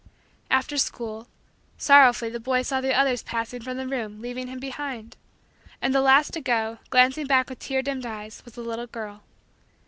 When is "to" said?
6.33-6.41